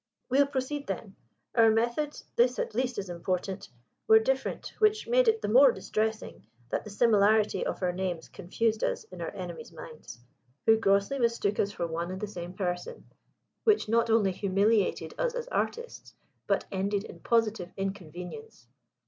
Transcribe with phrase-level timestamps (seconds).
[0.31, 1.15] "We'll proceed, then.
[1.53, 3.69] Our methods this, at least, is important
[4.07, 8.83] were different: which made it the more distressing that the similarity of our names confused
[8.83, 10.19] us in our enemies' minds,
[10.65, 13.11] who grossly mistook us for one and the same person:
[13.63, 16.15] which not only humiliated us as artists
[16.47, 18.65] but ended in positive inconvenience.